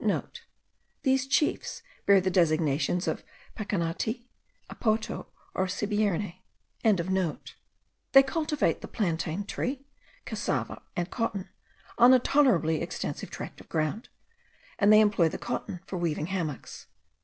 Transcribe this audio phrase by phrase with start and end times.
[0.35, 3.23] *(* These chiefs bear the designations of
[3.55, 4.25] Pecannati,
[4.67, 6.37] Apoto, or Sibierne.)
[6.83, 9.85] They cultivate the plantain tree,
[10.25, 11.49] cassava, and cotton,
[11.99, 14.09] on a tolerably extensive tract of ground,
[14.79, 16.87] and they employ the cotton for weaving hammocks.